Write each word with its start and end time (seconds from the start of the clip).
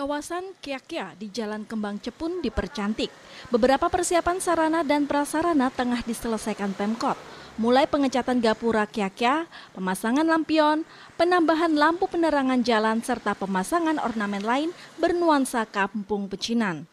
Kawasan 0.00 0.56
Kiakia 0.64 1.12
di 1.20 1.28
Jalan 1.28 1.68
Kembang 1.68 2.00
Cepun 2.00 2.40
dipercantik. 2.40 3.12
Beberapa 3.52 3.92
persiapan 3.92 4.40
sarana 4.40 4.80
dan 4.80 5.04
prasarana 5.04 5.68
tengah 5.68 6.00
diselesaikan 6.08 6.72
Pemkot. 6.72 7.20
Mulai 7.60 7.84
pengecatan 7.84 8.40
gapura 8.40 8.88
Kiakia, 8.88 9.44
pemasangan 9.76 10.24
lampion, 10.24 10.88
penambahan 11.20 11.76
lampu 11.76 12.08
penerangan 12.08 12.64
jalan, 12.64 13.04
serta 13.04 13.36
pemasangan 13.36 14.00
ornamen 14.00 14.40
lain 14.40 14.72
bernuansa 14.96 15.68
kampung 15.68 16.32
pecinan. 16.32 16.88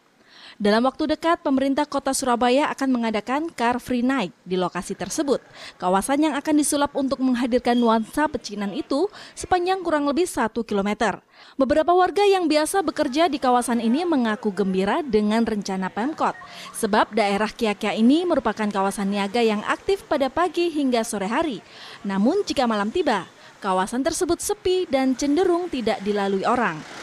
Dalam 0.56 0.88
waktu 0.88 1.04
dekat, 1.12 1.44
pemerintah 1.44 1.84
kota 1.84 2.16
Surabaya 2.16 2.72
akan 2.72 2.88
mengadakan 2.88 3.52
Car 3.52 3.76
Free 3.76 4.00
Night 4.00 4.32
di 4.48 4.56
lokasi 4.56 4.96
tersebut. 4.96 5.44
Kawasan 5.76 6.24
yang 6.24 6.34
akan 6.40 6.54
disulap 6.56 6.96
untuk 6.96 7.20
menghadirkan 7.20 7.76
nuansa 7.76 8.24
pecinan 8.32 8.72
itu 8.72 9.12
sepanjang 9.36 9.84
kurang 9.84 10.08
lebih 10.08 10.24
satu 10.24 10.64
kilometer. 10.64 11.20
Beberapa 11.60 11.92
warga 11.92 12.24
yang 12.24 12.48
biasa 12.48 12.80
bekerja 12.80 13.28
di 13.28 13.36
kawasan 13.36 13.84
ini 13.84 14.08
mengaku 14.08 14.48
gembira 14.48 15.04
dengan 15.04 15.44
rencana 15.44 15.92
Pemkot. 15.92 16.34
Sebab 16.72 17.12
daerah 17.12 17.52
Kiakia 17.52 17.92
ini 17.92 18.24
merupakan 18.24 18.66
kawasan 18.66 19.12
niaga 19.12 19.44
yang 19.44 19.60
aktif 19.68 20.06
pada 20.08 20.32
pagi 20.32 20.72
hingga 20.72 21.04
sore 21.04 21.28
hari. 21.28 21.60
Namun 22.06 22.42
jika 22.48 22.64
malam 22.64 22.88
tiba, 22.88 23.28
kawasan 23.58 24.06
tersebut 24.06 24.38
sepi 24.40 24.86
dan 24.88 25.12
cenderung 25.18 25.68
tidak 25.68 26.00
dilalui 26.06 26.46
orang. 26.46 26.97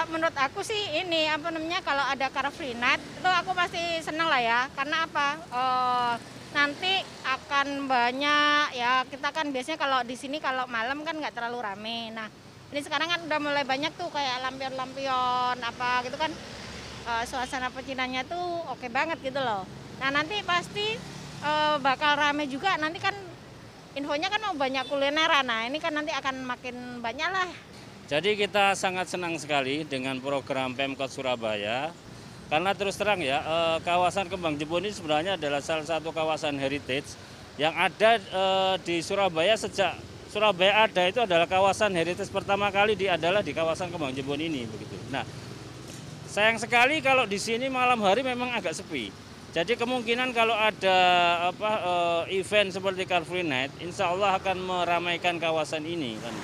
Kalau 0.00 0.16
menurut 0.16 0.32
aku 0.32 0.64
sih 0.64 0.80
ini 0.96 1.28
apa 1.28 1.52
namanya 1.52 1.84
kalau 1.84 2.00
ada 2.00 2.32
car 2.32 2.48
free 2.48 2.72
night 2.72 2.96
itu 3.20 3.28
aku 3.28 3.52
pasti 3.52 4.00
senang 4.00 4.32
lah 4.32 4.40
ya 4.40 4.64
karena 4.72 5.04
apa 5.04 5.36
uh, 5.52 6.16
nanti 6.56 7.04
akan 7.20 7.84
banyak 7.84 8.80
ya 8.80 9.04
kita 9.12 9.28
kan 9.28 9.52
biasanya 9.52 9.76
kalau 9.76 10.00
di 10.00 10.16
sini 10.16 10.40
kalau 10.40 10.64
malam 10.72 11.04
kan 11.04 11.20
nggak 11.20 11.36
terlalu 11.36 11.60
rame. 11.60 12.16
Nah 12.16 12.32
ini 12.72 12.80
sekarang 12.80 13.12
kan 13.12 13.20
udah 13.28 13.38
mulai 13.44 13.60
banyak 13.60 13.92
tuh 14.00 14.08
kayak 14.08 14.40
lampion-lampion 14.40 15.60
apa 15.60 16.00
gitu 16.08 16.16
kan 16.16 16.32
uh, 17.04 17.28
suasana 17.28 17.68
pecinannya 17.68 18.24
tuh 18.24 18.72
oke 18.72 18.88
banget 18.88 19.20
gitu 19.20 19.36
loh. 19.36 19.68
Nah 20.00 20.08
nanti 20.16 20.40
pasti 20.48 20.96
uh, 21.44 21.76
bakal 21.76 22.16
rame 22.16 22.48
juga 22.48 22.72
nanti 22.80 23.04
kan 23.04 23.12
infonya 24.00 24.32
kan 24.32 24.48
mau 24.48 24.56
banyak 24.56 24.88
kulineran. 24.88 25.44
Nah 25.44 25.68
ini 25.68 25.76
kan 25.76 25.92
nanti 25.92 26.16
akan 26.16 26.48
makin 26.48 27.04
banyak 27.04 27.28
lah 27.28 27.52
jadi 28.10 28.34
kita 28.34 28.74
sangat 28.74 29.06
senang 29.06 29.38
sekali 29.38 29.86
dengan 29.86 30.18
program 30.18 30.74
Pemkot 30.74 31.14
Surabaya 31.14 31.94
karena 32.50 32.74
terus 32.74 32.98
terang 32.98 33.22
ya 33.22 33.38
eh, 33.38 33.78
kawasan 33.86 34.26
Kembang 34.26 34.58
Jepun 34.58 34.82
ini 34.82 34.90
sebenarnya 34.90 35.38
adalah 35.38 35.62
salah 35.62 35.86
satu 35.86 36.10
kawasan 36.10 36.58
heritage 36.58 37.06
yang 37.54 37.70
ada 37.78 38.18
eh, 38.18 38.74
di 38.82 38.98
Surabaya 38.98 39.54
sejak 39.54 39.94
Surabaya 40.26 40.90
ada 40.90 41.06
itu 41.06 41.22
adalah 41.22 41.46
kawasan 41.46 41.94
heritage 41.94 42.30
pertama 42.34 42.66
kali 42.74 42.98
di 42.98 43.06
adalah 43.06 43.46
di 43.46 43.54
kawasan 43.54 43.94
Kembang 43.94 44.14
Jepun 44.14 44.38
ini 44.38 44.62
begitu. 44.66 44.94
Nah, 45.10 45.26
sayang 46.30 46.58
sekali 46.58 47.02
kalau 47.02 47.26
di 47.26 47.34
sini 47.34 47.66
malam 47.66 47.98
hari 48.02 48.22
memang 48.22 48.54
agak 48.54 48.74
sepi. 48.74 49.10
Jadi 49.50 49.74
kemungkinan 49.74 50.30
kalau 50.30 50.54
ada 50.54 50.98
apa 51.50 51.70
eh, 51.82 52.42
event 52.42 52.70
seperti 52.70 53.06
Car 53.06 53.26
Free 53.26 53.42
Night, 53.42 53.74
insya 53.82 54.10
Allah 54.14 54.38
akan 54.38 54.58
meramaikan 54.62 55.38
kawasan 55.42 55.82
ini 55.82 56.14
kan. 56.22 56.34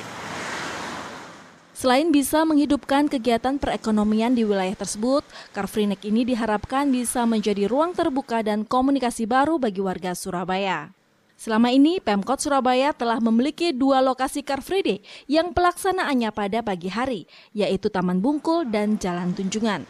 Selain 1.77 2.09
bisa 2.09 2.41
menghidupkan 2.49 3.05
kegiatan 3.05 3.61
perekonomian 3.61 4.33
di 4.33 4.49
wilayah 4.49 4.73
tersebut, 4.73 5.21
Car 5.53 5.69
Free 5.69 5.85
Night 5.85 6.09
ini 6.09 6.25
diharapkan 6.25 6.89
bisa 6.89 7.29
menjadi 7.29 7.69
ruang 7.69 7.93
terbuka 7.93 8.41
dan 8.41 8.65
komunikasi 8.65 9.29
baru 9.29 9.61
bagi 9.61 9.85
warga 9.85 10.17
Surabaya. 10.17 10.97
Selama 11.37 11.69
ini, 11.69 12.01
Pemkot 12.01 12.41
Surabaya 12.41 12.97
telah 12.97 13.21
memiliki 13.21 13.77
dua 13.77 14.01
lokasi 14.01 14.41
Car 14.41 14.65
Free 14.65 14.81
Day 14.81 14.99
yang 15.29 15.53
pelaksanaannya 15.53 16.33
pada 16.33 16.65
pagi 16.65 16.89
hari, 16.89 17.29
yaitu 17.53 17.93
Taman 17.93 18.25
Bungkul 18.25 18.65
dan 18.73 18.97
Jalan 18.97 19.37
Tunjungan. 19.37 19.85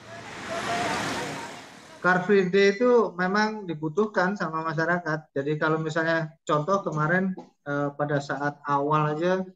Car 2.02 2.26
Free 2.26 2.50
Day 2.50 2.74
itu 2.74 3.14
memang 3.14 3.62
dibutuhkan 3.62 4.34
sama 4.34 4.66
masyarakat. 4.66 5.30
Jadi 5.30 5.54
kalau 5.54 5.78
misalnya 5.78 6.34
contoh 6.42 6.82
kemarin 6.82 7.30
eh, 7.62 7.94
pada 7.94 8.18
saat 8.18 8.58
awal 8.66 9.14
aja 9.14 9.46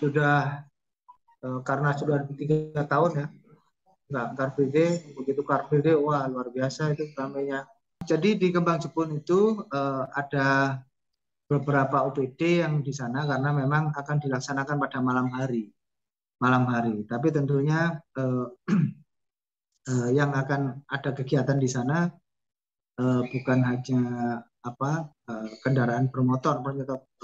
sudah 0.00 0.64
karena 1.64 1.92
sudah 1.96 2.24
tiga 2.32 2.84
tahun 2.88 3.10
ya. 3.20 3.26
Nggak 4.04 4.26
Car 4.36 4.50
Free 4.56 4.70
Day 4.72 4.90
begitu 5.16 5.40
Car 5.44 5.64
Free 5.68 5.80
Day 5.84 5.96
wah 5.96 6.28
luar 6.28 6.52
biasa 6.52 6.92
itu 6.92 7.08
ramenya 7.16 7.64
jadi 8.04 8.36
di 8.36 8.52
Kembang 8.52 8.84
Jepun 8.84 9.16
itu 9.16 9.64
uh, 9.72 10.04
ada 10.12 10.76
beberapa 11.48 12.04
OPD 12.04 12.60
yang 12.60 12.84
di 12.84 12.92
sana 12.92 13.24
karena 13.24 13.50
memang 13.56 13.96
akan 13.96 14.16
dilaksanakan 14.20 14.76
pada 14.76 15.00
malam 15.00 15.32
hari. 15.32 15.72
Malam 16.36 16.68
hari. 16.68 17.08
Tapi 17.08 17.32
tentunya 17.32 17.96
uh, 18.20 18.46
uh, 19.88 20.10
yang 20.18 20.36
akan 20.36 20.84
ada 20.84 21.10
kegiatan 21.16 21.56
di 21.56 21.68
sana 21.68 22.12
uh, 23.00 23.22
bukan 23.30 23.58
hanya 23.64 24.02
apa 24.64 25.12
uh, 25.28 25.48
kendaraan 25.60 26.08
bermotor 26.08 26.64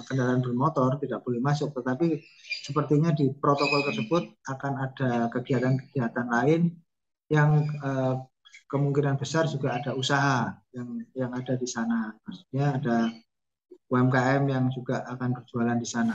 kendaraan 0.05 0.45
bermotor 0.45 1.01
tidak 1.01 1.25
boleh 1.25 1.41
masuk 1.41 1.73
tetapi 1.73 2.21
sepertinya 2.63 3.17
di 3.17 3.33
protokol 3.33 3.81
tersebut 3.89 4.29
akan 4.45 4.73
ada 4.77 5.33
kegiatan-kegiatan 5.33 6.27
lain 6.29 6.77
yang 7.33 7.65
uh, 7.81 8.21
kemungkinan 8.69 9.17
besar 9.17 9.49
juga 9.49 9.81
ada 9.81 9.97
usaha 9.97 10.53
yang 10.77 11.01
yang 11.17 11.33
ada 11.33 11.57
di 11.57 11.67
sana 11.67 12.13
maksudnya 12.23 12.67
ada 12.77 12.97
UMKM 13.91 14.47
yang 14.47 14.71
juga 14.71 15.03
akan 15.03 15.35
berjualan 15.35 15.75
di 15.75 15.89
sana. 15.89 16.15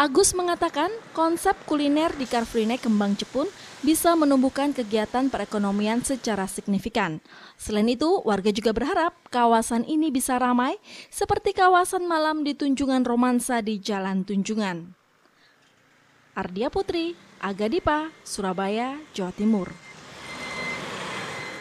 Agus 0.00 0.32
mengatakan 0.32 0.88
konsep 1.12 1.52
kuliner 1.68 2.08
di 2.16 2.24
Car 2.24 2.48
Free 2.48 2.64
Night 2.64 2.80
Kembang 2.80 3.20
Jepun 3.20 3.44
bisa 3.84 4.16
menumbuhkan 4.16 4.72
kegiatan 4.72 5.28
perekonomian 5.28 6.00
secara 6.00 6.48
signifikan. 6.48 7.20
Selain 7.60 7.84
itu, 7.84 8.08
warga 8.24 8.48
juga 8.48 8.72
berharap 8.72 9.12
kawasan 9.28 9.84
ini 9.84 10.08
bisa 10.08 10.40
ramai 10.40 10.80
seperti 11.12 11.52
kawasan 11.52 12.08
malam 12.08 12.48
di 12.48 12.56
Tunjungan 12.56 13.04
Romansa 13.04 13.60
di 13.60 13.76
Jalan 13.76 14.24
Tunjungan. 14.24 14.96
Ardia 16.32 16.72
Putri, 16.72 17.12
Agadipa, 17.36 18.08
Surabaya, 18.24 18.96
Jawa 19.12 19.36
Timur. 19.36 19.89